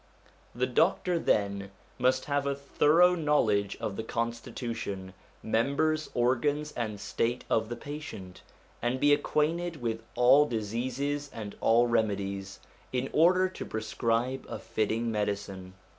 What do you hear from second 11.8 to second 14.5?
remedies, in order to prescribe